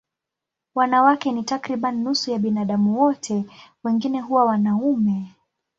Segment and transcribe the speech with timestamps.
[0.75, 3.45] Wanawake ni takriban nusu ya binadamu wote,
[3.83, 5.35] wengine huwa wanaume.